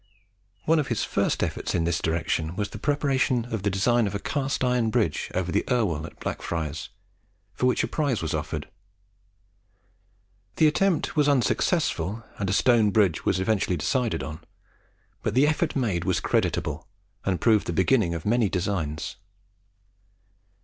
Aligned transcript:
One 0.65 0.79
of 0.79 0.87
his 0.87 1.03
first 1.03 1.43
efforts 1.43 1.75
in 1.75 1.83
this 1.83 2.01
direction 2.01 2.55
was 2.55 2.69
the 2.71 2.79
preparation 2.79 3.45
of 3.53 3.61
the 3.61 3.69
design 3.69 4.07
of 4.07 4.15
a 4.15 4.19
cast 4.19 4.63
iron 4.63 4.89
bridge 4.89 5.29
over 5.35 5.51
the 5.51 5.63
Irwell, 5.69 6.07
at 6.07 6.19
Blackfriars, 6.19 6.89
for 7.53 7.67
which 7.67 7.83
a 7.83 7.87
prize 7.87 8.19
was 8.19 8.33
offered. 8.33 8.67
The 10.55 10.65
attempt 10.65 11.15
was 11.15 11.29
unsuccessful, 11.29 12.23
and 12.39 12.49
a 12.49 12.53
stone 12.53 12.89
bridge 12.89 13.25
was 13.25 13.39
eventually 13.39 13.77
decided 13.77 14.23
on; 14.23 14.43
but 15.21 15.35
the 15.35 15.45
effort 15.45 15.75
made 15.75 16.03
was 16.03 16.19
creditable, 16.19 16.87
and 17.23 17.39
proved 17.39 17.67
the 17.67 17.71
beginning 17.71 18.15
of 18.15 18.25
many 18.25 18.49
designs. 18.49 19.17